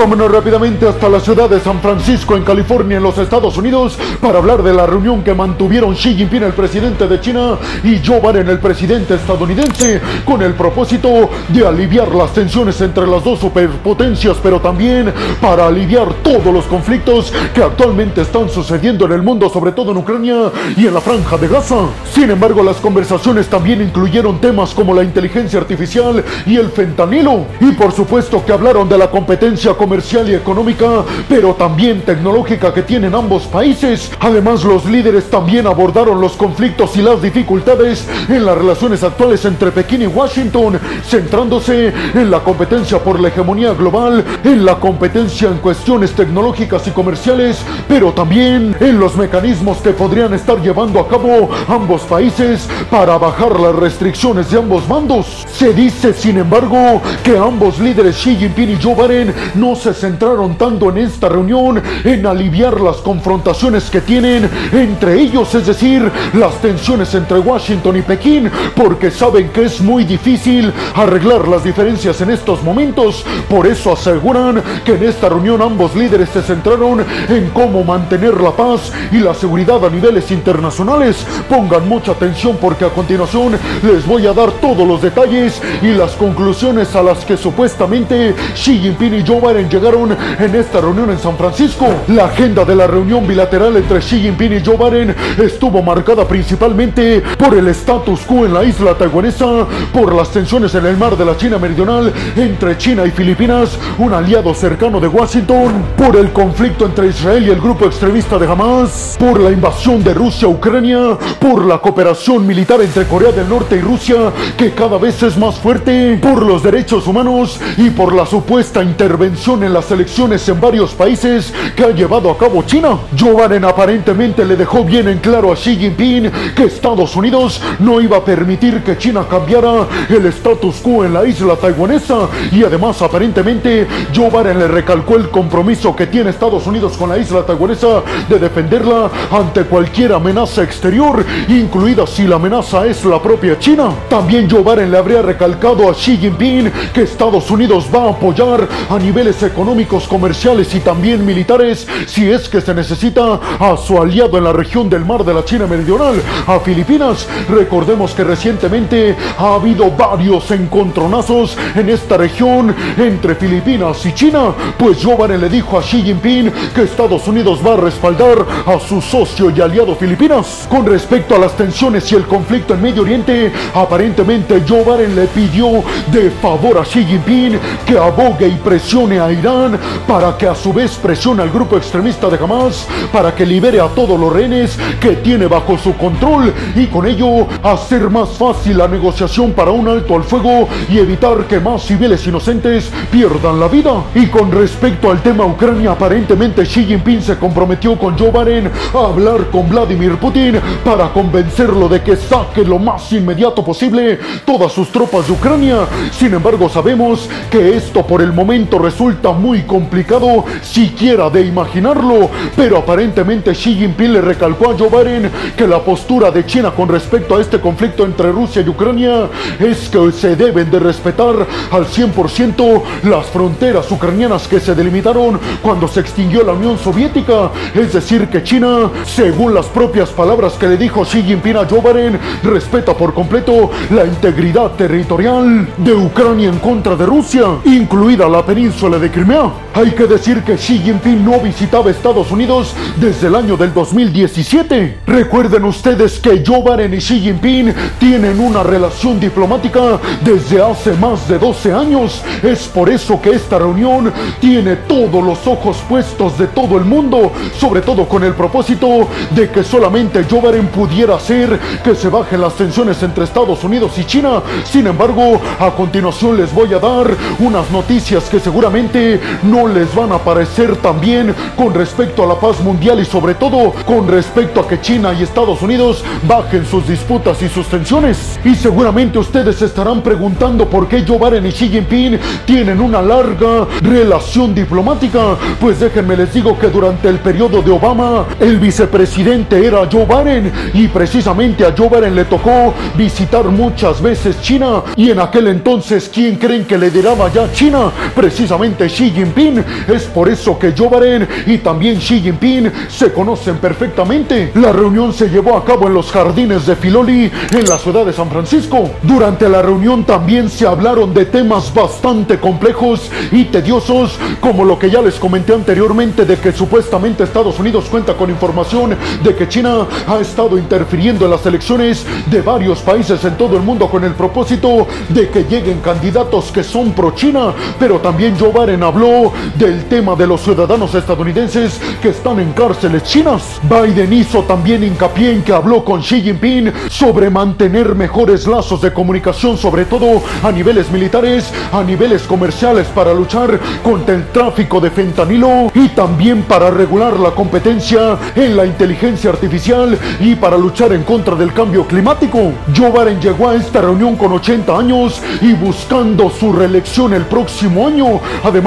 [0.00, 4.38] vámonos rápidamente hasta la ciudad de San Francisco, en California, en los Estados Unidos, para
[4.38, 8.48] hablar de la reunión que mantuvieron Xi Jinping, el presidente de China, y Joe Biden,
[8.48, 14.58] el presidente estadounidense, con el propósito de aliviar las tensiones entre las dos superpotencias, pero
[14.58, 19.90] también para aliviar todos los conflictos que actualmente están sucediendo en el mundo, sobre todo
[19.90, 21.76] en Ucrania y en la franja de Gaza.
[22.14, 27.44] Sin embargo, las conversaciones también incluyeron temas como la inteligencia artificial y el fentanilo.
[27.60, 32.82] Y por supuesto que hablaron de la competencia comercial y económica, pero también tecnológica que
[32.82, 34.12] tienen ambos países.
[34.20, 39.72] Además, los líderes también abordaron los conflictos y las dificultades en las relaciones actuales entre
[39.72, 45.58] Pekín y Washington, centrándose en la competencia por la hegemonía global, en la competencia en
[45.58, 51.50] cuestiones tecnológicas y comerciales, pero también en los mecanismos que podrían estar llevando a cabo
[51.66, 55.44] ambos países para bajar las restricciones de ambos bandos.
[55.52, 60.56] Se dice, sin embargo, que ambos líderes Xi Jinping y Joe Biden no se centraron
[60.56, 66.54] tanto en esta reunión en aliviar las confrontaciones que tienen entre ellos, es decir, las
[66.60, 72.30] tensiones entre Washington y Pekín, porque saben que es muy difícil arreglar las diferencias en
[72.30, 73.24] estos momentos.
[73.48, 78.50] Por eso aseguran que en esta reunión ambos líderes se centraron en cómo mantener la
[78.50, 81.26] paz y la seguridad a niveles internacionales.
[81.48, 86.12] Pongan mucha atención porque a continuación les voy a dar todos los detalles y las
[86.12, 91.18] conclusiones a las que supuestamente Xi Jinping y Joe Biden llegaron en esta reunión en
[91.18, 91.86] San Francisco.
[92.08, 97.22] La agenda de la reunión bilateral entre Xi Jinping y Joe Biden estuvo marcada principalmente
[97.38, 101.24] por el status quo en la isla taiwanesa, por las tensiones en el mar de
[101.24, 106.84] la China Meridional entre China y Filipinas, un aliado cercano de Washington, por el conflicto
[106.84, 111.16] entre Israel y el grupo extremista de Hamas, por la invasión de Rusia a Ucrania,
[111.38, 115.58] por la cooperación militar entre Corea del Norte y Rusia, que cada vez es más
[115.58, 120.92] fuerte, por los derechos humanos y por la supuesta intervención en las elecciones en varios
[120.92, 122.98] países que ha llevado a cabo China.
[123.18, 128.00] Joe Biden aparentemente le dejó bien en claro a Xi Jinping que Estados Unidos no
[128.00, 133.02] iba a permitir que China cambiara el status quo en la isla taiwanesa y además
[133.02, 138.02] aparentemente Joe Biden le recalcó el compromiso que tiene Estados Unidos con la isla taiwanesa
[138.28, 143.90] de defenderla ante cualquier amenaza exterior, incluida si la amenaza es la propia China.
[144.08, 148.68] También Joe Biden le habría recalcado a Xi Jinping que Estados Unidos va a apoyar
[148.88, 154.38] a niveles económicos, comerciales y también militares si es que se necesita a su aliado
[154.38, 157.26] en la región del mar de la China Meridional, a Filipinas.
[157.48, 164.98] Recordemos que recientemente ha habido varios encontronazos en esta región entre Filipinas y China, pues
[165.02, 169.00] Joe Biden le dijo a Xi Jinping que Estados Unidos va a respaldar a su
[169.00, 170.66] socio y aliado Filipinas.
[170.68, 175.26] Con respecto a las tensiones y el conflicto en Medio Oriente, aparentemente Joe Biden le
[175.26, 180.54] pidió de favor a Xi Jinping que abogue y presione a Irán para que a
[180.54, 184.78] su vez presione al grupo extremista de Hamas para que libere a todos los rehenes
[185.00, 189.88] que tiene bajo su control y con ello hacer más fácil la negociación para un
[189.88, 193.92] alto al fuego y evitar que más civiles inocentes pierdan la vida.
[194.14, 198.98] Y con respecto al tema Ucrania, aparentemente Xi Jinping se comprometió con Joe Biden a
[198.98, 204.88] hablar con Vladimir Putin para convencerlo de que saque lo más inmediato posible todas sus
[204.90, 205.86] tropas de Ucrania.
[206.10, 212.78] Sin embargo, sabemos que esto por el momento resulta muy complicado siquiera de imaginarlo, pero
[212.78, 217.36] aparentemente Xi Jinping le recalcó a Joe Biden que la postura de China con respecto
[217.36, 219.28] a este conflicto entre Rusia y Ucrania
[219.58, 221.34] es que se deben de respetar
[221.70, 227.50] al 100% las fronteras ucranianas que se delimitaron cuando se extinguió la Unión Soviética.
[227.74, 231.80] Es decir, que China, según las propias palabras que le dijo Xi Jinping a Joe
[231.80, 238.44] Biden, respeta por completo la integridad territorial de Ucrania en contra de Rusia, incluida la
[238.44, 239.50] península de Crimea.
[239.74, 244.98] Hay que decir que Xi Jinping no visitaba Estados Unidos desde el año del 2017.
[245.06, 251.38] Recuerden ustedes que Joe y Xi Jinping tienen una relación diplomática desde hace más de
[251.38, 252.22] 12 años.
[252.42, 257.32] Es por eso que esta reunión tiene todos los ojos puestos de todo el mundo,
[257.56, 260.40] sobre todo con el propósito de que solamente Joe
[260.74, 264.42] pudiera hacer que se bajen las tensiones entre Estados Unidos y China.
[264.64, 268.99] Sin embargo, a continuación les voy a dar unas noticias que seguramente
[269.42, 273.34] no les van a parecer tan bien con respecto a la paz mundial y sobre
[273.34, 278.38] todo con respecto a que China y Estados Unidos bajen sus disputas y sus tensiones.
[278.44, 283.66] Y seguramente ustedes estarán preguntando por qué Joe Biden y Xi Jinping tienen una larga
[283.82, 285.36] relación diplomática.
[285.60, 290.52] Pues déjenme les digo que durante el periodo de Obama, el vicepresidente era Joe Biden
[290.74, 296.10] y precisamente a Joe Biden le tocó visitar muchas veces China y en aquel entonces,
[296.12, 297.90] ¿quién creen que lideraba ya China?
[298.14, 299.64] Precisamente Xi Jinping.
[299.88, 304.52] Es por eso que Joe Biden y también Xi Jinping se conocen perfectamente.
[304.54, 308.12] La reunión se llevó a cabo en los jardines de Filoli, en la ciudad de
[308.12, 308.90] San Francisco.
[309.02, 314.90] Durante la reunión también se hablaron de temas bastante complejos y tediosos, como lo que
[314.90, 319.86] ya les comenté anteriormente de que supuestamente Estados Unidos cuenta con información de que China
[320.06, 324.14] ha estado interfiriendo en las elecciones de varios países en todo el mundo con el
[324.14, 329.84] propósito de que lleguen candidatos que son pro China, pero también Joe Biden habló del
[329.84, 333.60] tema de los ciudadanos estadounidenses que están en cárceles chinas.
[333.62, 338.92] Biden hizo también hincapié en que habló con Xi Jinping sobre mantener mejores lazos de
[338.92, 344.90] comunicación, sobre todo a niveles militares, a niveles comerciales para luchar contra el tráfico de
[344.90, 351.02] fentanilo y también para regular la competencia en la inteligencia artificial y para luchar en
[351.02, 352.52] contra del cambio climático.
[352.76, 357.86] Joe Biden llegó a esta reunión con 80 años y buscando su reelección el próximo
[357.86, 358.20] año.
[358.44, 358.59] Además,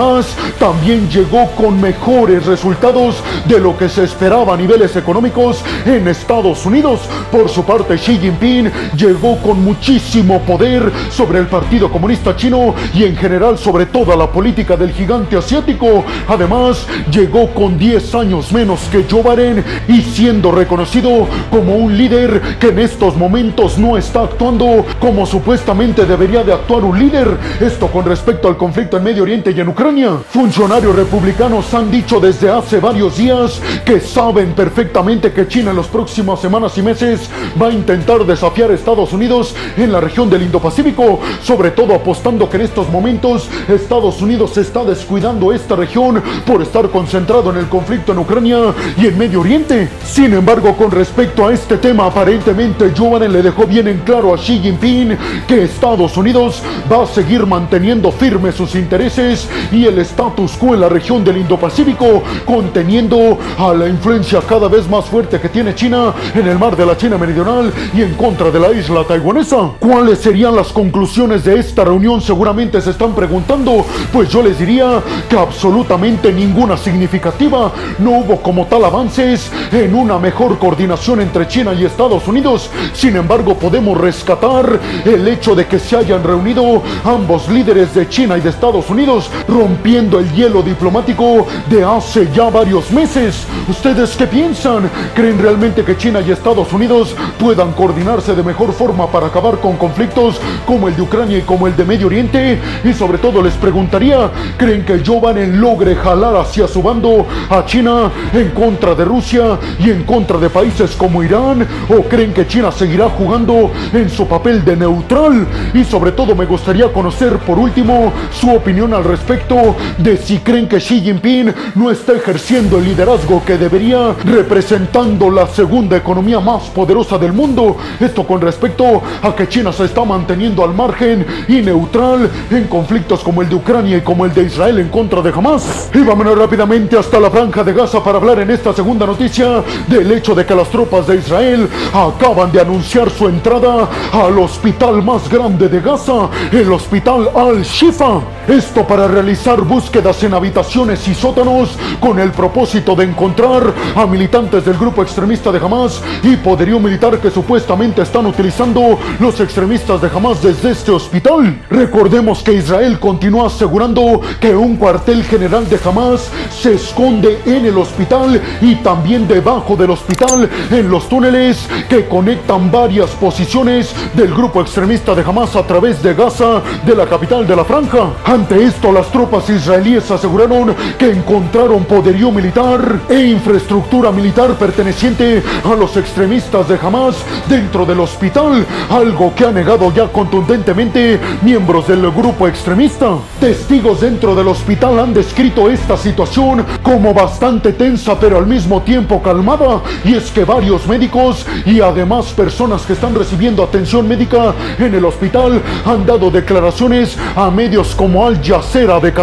[0.57, 6.65] también llegó con mejores resultados de lo que se esperaba a niveles económicos en Estados
[6.65, 7.01] Unidos.
[7.31, 13.03] Por su parte, Xi Jinping llegó con muchísimo poder sobre el Partido Comunista Chino y
[13.03, 16.03] en general sobre toda la política del gigante asiático.
[16.27, 22.41] Además, llegó con 10 años menos que Joe Biden y siendo reconocido como un líder
[22.59, 27.37] que en estos momentos no está actuando como supuestamente debería de actuar un líder.
[27.61, 29.82] Esto con respecto al conflicto en Medio Oriente y en Ucrania.
[29.83, 35.87] Funcionarios republicanos han dicho desde hace varios días que saben perfectamente que China en las
[35.87, 37.29] próximas semanas y meses
[37.61, 42.49] va a intentar desafiar a Estados Unidos en la región del Indo-Pacífico, sobre todo apostando
[42.49, 47.67] que en estos momentos Estados Unidos está descuidando esta región por estar concentrado en el
[47.67, 49.89] conflicto en Ucrania y en Medio Oriente.
[50.05, 54.33] Sin embargo, con respecto a este tema, aparentemente Joe Biden le dejó bien en claro
[54.33, 59.99] a Xi Jinping que Estados Unidos va a seguir manteniendo firmes sus intereses y el
[59.99, 65.39] status quo en la región del Indo-Pacífico, conteniendo a la influencia cada vez más fuerte
[65.39, 68.71] que tiene China en el mar de la China Meridional y en contra de la
[68.71, 69.71] isla taiwanesa.
[69.79, 72.21] ¿Cuáles serían las conclusiones de esta reunión?
[72.21, 73.85] Seguramente se están preguntando.
[74.11, 77.71] Pues yo les diría que absolutamente ninguna significativa.
[77.99, 82.69] No hubo como tal avances en una mejor coordinación entre China y Estados Unidos.
[82.93, 88.37] Sin embargo, podemos rescatar el hecho de que se hayan reunido ambos líderes de China
[88.37, 89.29] y de Estados Unidos,
[89.63, 93.47] rompiendo el hielo diplomático de hace ya varios meses.
[93.69, 94.89] ¿Ustedes qué piensan?
[95.15, 99.77] ¿Creen realmente que China y Estados Unidos puedan coordinarse de mejor forma para acabar con
[99.77, 102.59] conflictos como el de Ucrania y como el de Medio Oriente?
[102.83, 107.65] Y sobre todo les preguntaría, ¿creen que Joe Biden logre jalar hacia su bando a
[107.65, 111.65] China en contra de Rusia y en contra de países como Irán?
[111.87, 115.47] ¿O creen que China seguirá jugando en su papel de neutral?
[115.73, 119.52] Y sobre todo me gustaría conocer por último su opinión al respecto
[119.97, 125.45] de si creen que Xi Jinping no está ejerciendo el liderazgo que debería representando la
[125.45, 127.77] segunda economía más poderosa del mundo.
[127.99, 133.21] Esto con respecto a que China se está manteniendo al margen y neutral en conflictos
[133.21, 135.91] como el de Ucrania y como el de Israel en contra de Hamas.
[135.93, 140.11] Y vámonos rápidamente hasta la franja de Gaza para hablar en esta segunda noticia del
[140.11, 145.29] hecho de que las tropas de Israel acaban de anunciar su entrada al hospital más
[145.29, 148.19] grande de Gaza, el hospital Al-Shifa.
[148.47, 154.63] Esto para realizar búsquedas en habitaciones y sótanos con el propósito de encontrar a militantes
[154.63, 160.07] del grupo extremista de Hamas y poderío militar que supuestamente están utilizando los extremistas de
[160.07, 161.61] Hamas desde este hospital.
[161.69, 167.77] Recordemos que Israel continúa asegurando que un cuartel general de Hamas se esconde en el
[167.77, 174.61] hospital y también debajo del hospital en los túneles que conectan varias posiciones del grupo
[174.61, 178.11] extremista de Hamas a través de Gaza, de la capital de la franja.
[178.23, 185.75] Ante esto, las tropas israelíes aseguraron que encontraron poderío militar e infraestructura militar perteneciente a
[185.75, 187.15] los extremistas de Hamas
[187.47, 193.17] dentro del hospital, algo que ha negado ya contundentemente miembros del grupo extremista.
[193.39, 199.21] Testigos dentro del hospital han descrito esta situación como bastante tensa pero al mismo tiempo
[199.21, 204.93] calmada y es que varios médicos y además personas que están recibiendo atención médica en
[204.93, 209.13] el hospital han dado declaraciones a medios como Al Jazeera de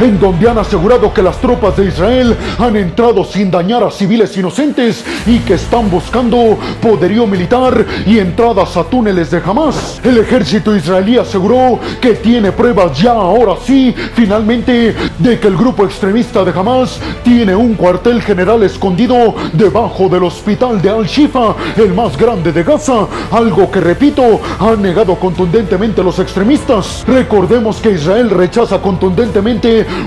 [0.00, 4.34] En donde han asegurado que las tropas de Israel han entrado sin dañar a civiles
[4.36, 10.00] inocentes y que están buscando poderío militar y entradas a túneles de Hamas.
[10.02, 15.84] El ejército israelí aseguró que tiene pruebas ya ahora sí, finalmente, de que el grupo
[15.84, 22.16] extremista de Hamas tiene un cuartel general escondido debajo del hospital de Al-Shifa, el más
[22.16, 27.04] grande de Gaza, algo que repito, han negado contundentemente los extremistas.
[27.06, 29.31] Recordemos que Israel rechaza contundentemente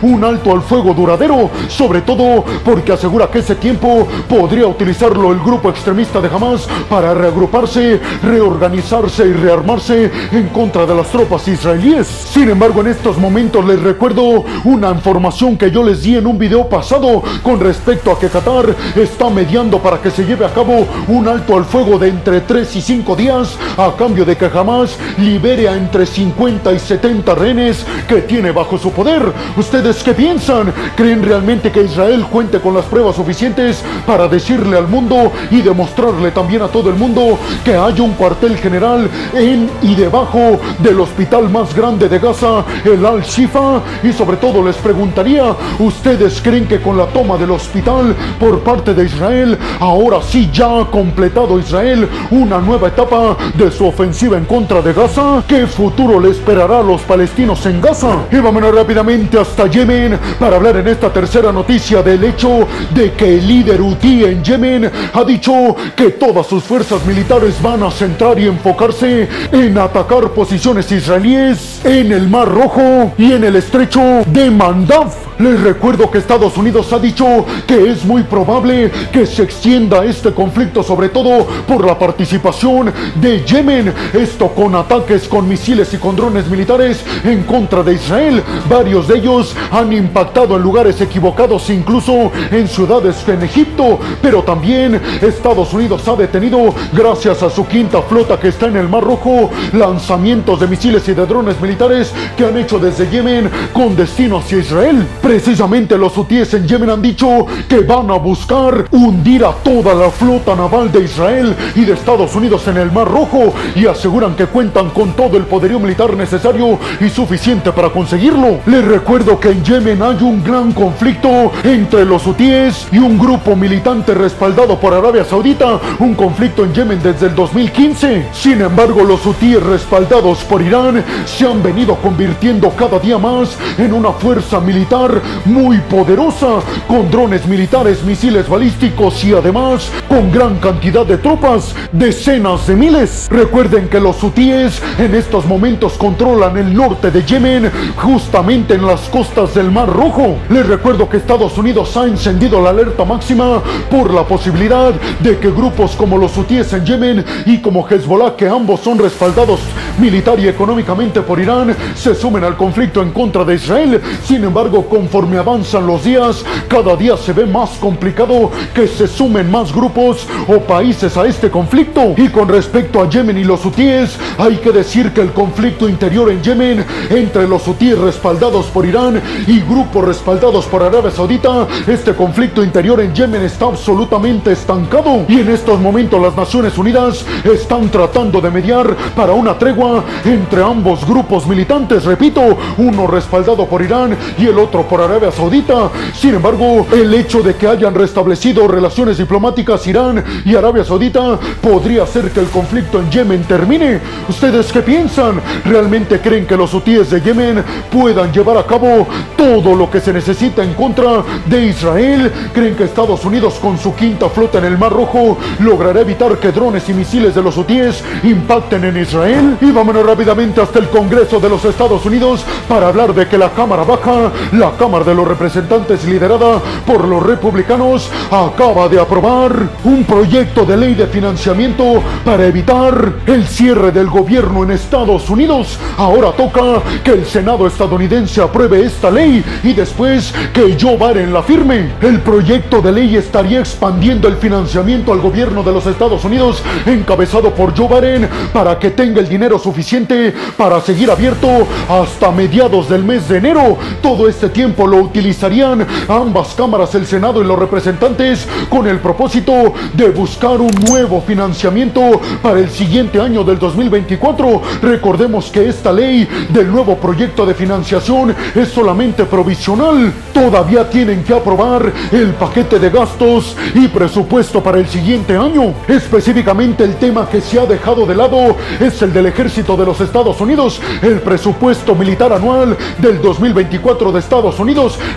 [0.02, 5.40] un alto al fuego duradero, sobre todo porque asegura que ese tiempo podría utilizarlo el
[5.40, 12.08] grupo extremista de Hamas para reagruparse, reorganizarse y rearmarse en contra de las tropas israelíes.
[12.08, 16.38] Sin embargo, en estos momentos les recuerdo una información que yo les di en un
[16.38, 20.86] video pasado con respecto a que Qatar está mediando para que se lleve a cabo
[21.08, 24.98] un alto al fuego de entre 3 y 5 días a cambio de que Hamas
[25.18, 29.15] libere a entre 50 y 70 rehenes que tiene bajo su poder.
[29.56, 30.74] ¿Ustedes qué piensan?
[30.98, 36.32] ¿Creen realmente que Israel cuente con las pruebas suficientes para decirle al mundo y demostrarle
[36.32, 41.50] también a todo el mundo que hay un cuartel general en y debajo del hospital
[41.50, 43.82] más grande de Gaza, el Al-Shifa?
[44.04, 48.94] Y sobre todo les preguntaría, ¿ustedes creen que con la toma del hospital por parte
[48.94, 54.46] de Israel, ahora sí ya ha completado Israel una nueva etapa de su ofensiva en
[54.46, 55.42] contra de Gaza?
[55.48, 58.18] ¿Qué futuro le esperará a los palestinos en Gaza?
[58.30, 59.05] Y vámonos rápidamente
[59.40, 64.24] hasta Yemen para hablar en esta tercera noticia del hecho de que el líder Houthi
[64.24, 69.78] en Yemen ha dicho que todas sus fuerzas militares van a centrar y enfocarse en
[69.78, 75.16] atacar posiciones israelíes en el Mar Rojo y en el estrecho de Mandaf.
[75.38, 80.32] Les recuerdo que Estados Unidos ha dicho que es muy probable que se extienda este
[80.32, 83.94] conflicto, sobre todo por la participación de Yemen.
[84.14, 88.42] Esto con ataques con misiles y con drones militares en contra de Israel.
[88.70, 94.00] Varios de ellos han impactado en lugares equivocados, incluso en ciudades en Egipto.
[94.22, 98.88] Pero también Estados Unidos ha detenido, gracias a su quinta flota que está en el
[98.88, 103.98] Mar Rojo, lanzamientos de misiles y de drones militares que han hecho desde Yemen con
[103.98, 105.06] destino hacia Israel.
[105.26, 110.12] Precisamente los hutíes en Yemen han dicho que van a buscar hundir a toda la
[110.12, 114.46] flota naval de Israel y de Estados Unidos en el Mar Rojo y aseguran que
[114.46, 118.60] cuentan con todo el poderío militar necesario y suficiente para conseguirlo.
[118.68, 123.56] Les recuerdo que en Yemen hay un gran conflicto entre los hutíes y un grupo
[123.56, 128.28] militante respaldado por Arabia Saudita, un conflicto en Yemen desde el 2015.
[128.32, 133.92] Sin embargo, los hutíes respaldados por Irán se han venido convirtiendo cada día más en
[133.92, 135.15] una fuerza militar
[135.46, 142.68] muy poderosa, con drones militares, misiles balísticos y además con gran cantidad de tropas, decenas
[142.68, 143.28] de miles.
[143.30, 149.02] Recuerden que los hutíes en estos momentos controlan el norte de Yemen, justamente en las
[149.10, 150.38] costas del Mar Rojo.
[150.50, 155.52] Les recuerdo que Estados Unidos ha encendido la alerta máxima por la posibilidad de que
[155.52, 159.60] grupos como los hutíes en Yemen y como Hezbollah, que ambos son respaldados
[160.00, 164.02] militar y económicamente por Irán, se sumen al conflicto en contra de Israel.
[164.24, 169.08] Sin embargo, con conforme avanzan los días, cada día se ve más complicado que se
[169.08, 172.16] sumen más grupos o países a este conflicto.
[172.18, 176.32] Y con respecto a Yemen y los hutíes, hay que decir que el conflicto interior
[176.32, 182.16] en Yemen entre los hutíes respaldados por Irán y grupos respaldados por Arabia Saudita, este
[182.16, 185.24] conflicto interior en Yemen está absolutamente estancado.
[185.28, 190.64] Y en estos momentos las Naciones Unidas están tratando de mediar para una tregua entre
[190.64, 192.42] ambos grupos militantes, repito,
[192.80, 195.90] uno respaldado por Irán y el otro por Arabia Saudita.
[196.14, 202.04] Sin embargo, el hecho de que hayan restablecido relaciones diplomáticas Irán y Arabia Saudita podría
[202.04, 204.00] hacer que el conflicto en Yemen termine.
[204.28, 205.42] ¿Ustedes qué piensan?
[205.64, 210.14] ¿Realmente creen que los hutíes de Yemen puedan llevar a cabo todo lo que se
[210.14, 212.32] necesita en contra de Israel?
[212.54, 216.52] ¿Creen que Estados Unidos con su quinta flota en el Mar Rojo logrará evitar que
[216.52, 219.58] drones y misiles de los hutíes impacten en Israel?
[219.62, 223.52] Y vámonos rápidamente hasta el Congreso de los Estados Unidos para hablar de que la
[223.52, 229.52] Cámara Baja, la Cámara de los Representantes liderada por los republicanos acaba de aprobar
[229.84, 235.80] un proyecto de ley de financiamiento para evitar el cierre del gobierno en Estados Unidos.
[235.98, 241.42] Ahora toca que el Senado estadounidense apruebe esta ley y después que Joe Biden la
[241.42, 241.94] firme.
[242.00, 247.50] El proyecto de ley estaría expandiendo el financiamiento al gobierno de los Estados Unidos encabezado
[247.56, 251.48] por Joe Biden para que tenga el dinero suficiente para seguir abierto
[251.90, 253.78] hasta mediados del mes de enero.
[254.04, 259.74] Todo este tiempo lo utilizarían ambas cámaras, el Senado y los representantes, con el propósito
[259.94, 264.62] de buscar un nuevo financiamiento para el siguiente año del 2024.
[264.82, 270.14] Recordemos que esta ley del nuevo proyecto de financiación es solamente provisional.
[270.34, 275.74] Todavía tienen que aprobar el paquete de gastos y presupuesto para el siguiente año.
[275.88, 280.02] Específicamente el tema que se ha dejado de lado es el del ejército de los
[280.02, 284.65] Estados Unidos, el presupuesto militar anual del 2024 de Estados Unidos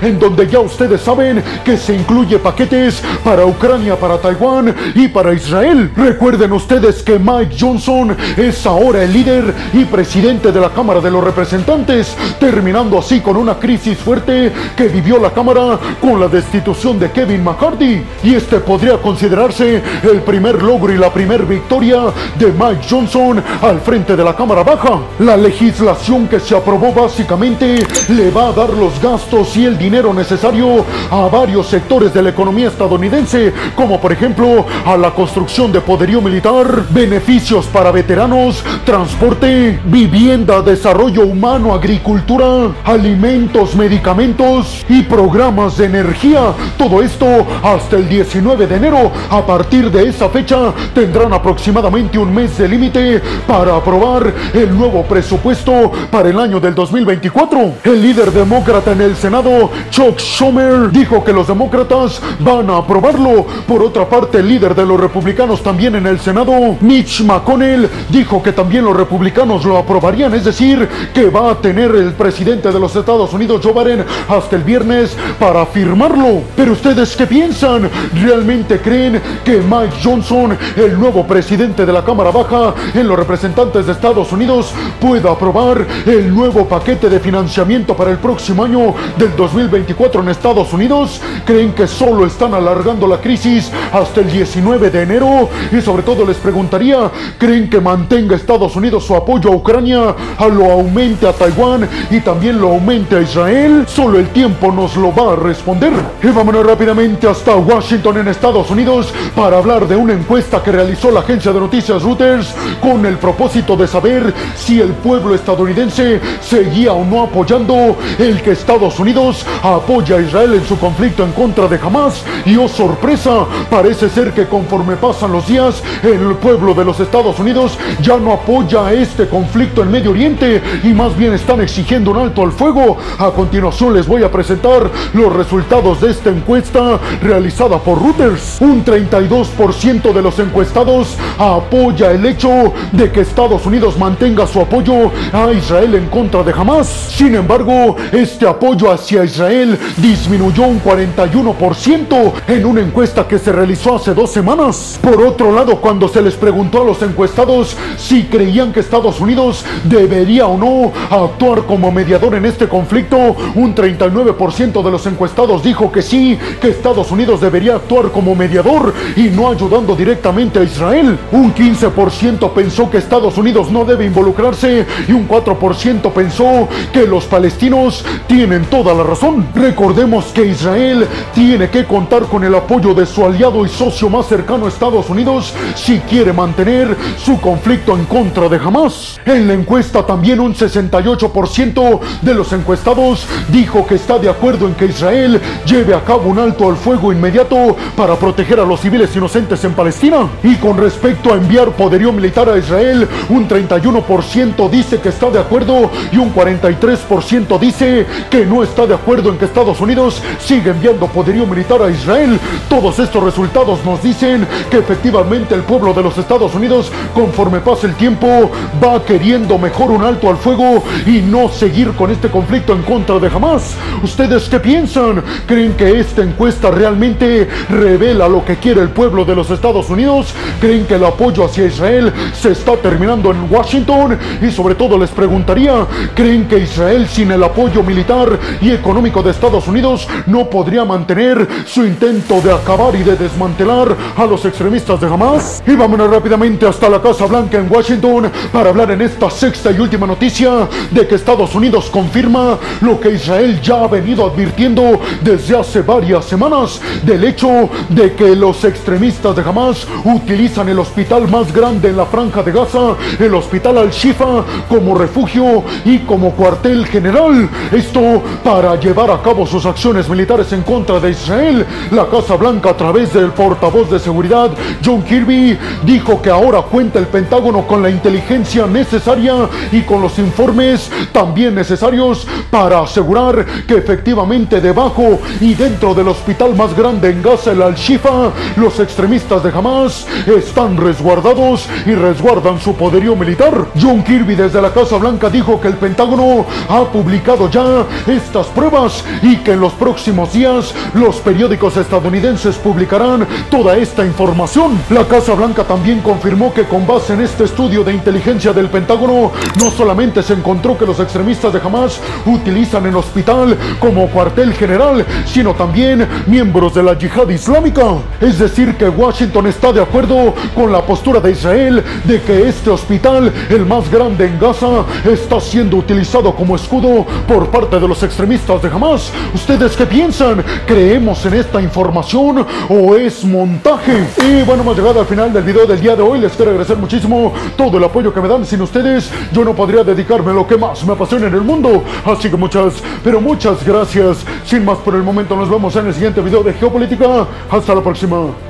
[0.03, 5.33] en donde ya ustedes saben que se incluye paquetes para Ucrania, para Taiwán y para
[5.33, 5.91] Israel.
[5.97, 11.11] Recuerden ustedes que Mike Johnson es ahora el líder y presidente de la Cámara de
[11.11, 16.99] los Representantes, terminando así con una crisis fuerte que vivió la Cámara con la destitución
[16.99, 18.05] de Kevin McCarthy.
[18.23, 23.81] Y este podría considerarse el primer logro y la primera victoria de Mike Johnson al
[23.81, 25.01] frente de la Cámara Baja.
[25.21, 30.15] La legislación que se aprobó básicamente le va a dar los gastos y el dinero
[30.15, 35.83] necesario a varios sectores de la economía estadounidense, como por ejemplo a la construcción de
[35.83, 45.85] poderío militar, beneficios para veteranos, transporte, vivienda, desarrollo humano, agricultura, alimentos, medicamentos y programas de
[45.85, 46.55] energía.
[46.79, 49.13] Todo esto hasta el 19 de enero.
[49.29, 55.03] A partir de esa fecha tendrán aproximadamente un mes de límite para aprobar el nuevo
[55.03, 57.73] presupuesto para el año del 2024.
[57.85, 63.45] El líder demócrata en el Senado, Chuck Schumer, dijo que los demócratas van a aprobarlo.
[63.67, 68.43] Por otra parte, el líder de los republicanos también en el Senado, Mitch McConnell, dijo
[68.43, 72.79] que también los republicanos lo aprobarían, es decir, que va a tener el presidente de
[72.79, 76.43] los Estados Unidos, Joe Biden, hasta el viernes para firmarlo.
[76.55, 77.91] Pero ustedes qué piensan?
[78.23, 83.87] ¿Realmente creen que Mike Johnson, el nuevo presidente de la Cámara Baja en los representantes
[83.87, 89.35] de Estados Unidos, pueda aprobar el nuevo paquete de financiamiento para el próximo año del
[89.37, 91.21] 2024 en Estados Unidos?
[91.45, 95.49] ¿Creen que solo están alargando la crisis hasta el 19 de enero?
[95.73, 100.49] Y sobre todo les preguntaría, ¿creen que mantenga Estados Unidos su apoyo a Ucrania, a
[100.49, 103.85] lo aumente a Taiwán y también lo aumente a Israel?
[103.87, 105.93] Solo el tiempo nos lo va a responder.
[106.23, 111.11] Y vámonos rápidamente hasta Washington en Estados Unidos para hablar de una encuesta que realizó
[111.11, 116.93] la agencia de noticias Reuters con el propósito de saber si el pueblo estadounidense seguía
[116.93, 121.69] o no apoyando el que Estados Unidos apoya a Israel en su conflicto en contra
[121.69, 122.25] de Hamas.
[122.45, 127.39] Y oh sorpresa, parece ser que conforme pasan los días, el pueblo de los Estados
[127.39, 132.19] Unidos ya no apoya este conflicto en Medio Oriente y más bien están exigiendo un
[132.19, 132.97] alto al fuego.
[133.19, 138.59] A continuación les voy a presentar los resultados de esta encuesta realizada por Reuters.
[138.61, 145.11] Un 32% de los encuestados apoya el hecho de que Estados Unidos mantenga su apoyo
[145.33, 146.89] a Israel en contra de Hamas.
[146.89, 153.97] Sin embargo, este apoyo hacia Israel disminuyó un 41% en una encuesta que se realizó
[153.97, 154.99] hace dos semanas.
[155.03, 159.65] Por otro lado, cuando se les preguntó a los encuestados si creían que Estados Unidos
[159.85, 165.91] debería o no actuar como mediador en este conflicto, un 39% de los encuestados dijo
[165.93, 171.19] que sí, que Estados Unidos debería actuar como mediador y no ayudando directamente a Israel.
[171.33, 177.25] Un 15% pensó que Estados Unidos no debe involucrarse y un 4% pensó que los
[177.25, 179.45] palestinos tienen toda la razón.
[179.57, 184.27] Recordemos que Israel tiene que contar con el apoyo de su aliado y socio más
[184.27, 189.19] cercano Estados Unidos si quiere mantener su conflicto en contra de Hamas.
[189.25, 194.75] En la encuesta también un 68% de los encuestados dijo que está de acuerdo en
[194.75, 199.15] que Israel lleve a cabo un alto al fuego inmediato para proteger a los civiles
[199.17, 200.29] inocentes en Palestina.
[200.45, 205.41] Y con respecto a enviar poderío militar a Israel, un 31% dice que está de
[205.41, 210.73] acuerdo y un 43% dice que no está de acuerdo en que Estados Unidos siga
[210.73, 212.39] enviando poderío militar a Israel.
[212.69, 217.87] Todos estos resultados nos dicen que efectivamente el pueblo de los Estados Unidos, conforme pasa
[217.87, 218.51] el tiempo,
[218.83, 223.19] va queriendo mejor un alto al fuego y no seguir con este conflicto en contra
[223.19, 223.75] de Hamas.
[224.03, 225.23] ¿Ustedes qué piensan?
[225.47, 230.35] ¿Creen que esta encuesta realmente revela lo que quiere el pueblo de los Estados Unidos?
[230.61, 234.19] ¿Creen que el apoyo hacia Israel se está terminando en Washington?
[234.43, 239.31] Y sobre todo les preguntaría, ¿creen que Israel sin el apoyo militar y económico de
[239.31, 245.01] Estados Unidos no podría mantener su intento de acabar y de desmantelar a los extremistas
[245.01, 245.63] de Hamas?
[245.67, 249.81] Y vámonos rápidamente hasta la Casa Blanca en Washington para hablar en esta sexta y
[249.81, 255.57] última noticia de que Estados Unidos confirma lo que Israel ya ha venido advirtiendo desde
[255.57, 261.53] hace varias semanas del hecho de que los extremistas de Hamas utilizan el hospital más
[261.53, 267.49] grande en la franja de Gaza, el hospital Al-Shifa, como refugio y como cuartel general.
[267.73, 271.67] Esto para llevar a cabo sus acciones militares en contra de Israel.
[271.91, 274.51] La Casa Blanca a través del portavoz de seguridad
[274.83, 279.35] John Kirby dijo que ahora cuenta el Pentágono con la inteligencia necesaria
[279.71, 286.57] y con los informes también necesarios para asegurar que efectivamente debajo y dentro del hospital
[286.57, 292.75] más grande en Gaza, el Al-Shifa, los extremistas de Hamas están resguardados y resguardan su
[292.75, 293.67] poderío militar.
[293.79, 297.85] John Kirby desde la Casa Blanca dijo que el Pentágono ha publicado ya
[298.29, 304.79] estas pruebas y que en los próximos días los periódicos estadounidenses publicarán toda esta información.
[304.91, 309.33] La Casa Blanca también confirmó que con base en este estudio de inteligencia del Pentágono,
[309.59, 315.07] no solamente se encontró que los extremistas de Hamas utilizan el hospital como cuartel general,
[315.25, 317.95] sino también miembros de la yihad islámica.
[318.21, 322.69] Es decir, que Washington está de acuerdo con la postura de Israel de que este
[322.69, 328.03] hospital, el más grande en Gaza, está siendo utilizado como escudo por parte de los
[328.03, 329.13] extremistas de Hamas.
[329.33, 330.45] ¿Ustedes qué piensan?
[330.67, 334.09] ¿Creemos en esta información o es montaje?
[334.25, 336.19] Y bueno, hemos llegado al final del video del día de hoy.
[336.19, 338.45] Les quiero agradecer muchísimo todo el apoyo que me dan.
[338.45, 341.85] Sin ustedes, yo no podría dedicarme a lo que más me apasiona en el mundo.
[342.05, 344.25] Así que muchas, pero muchas gracias.
[344.45, 347.25] Sin más por el momento, nos vemos en el siguiente video de Geopolítica.
[347.49, 348.48] Hasta la próxima.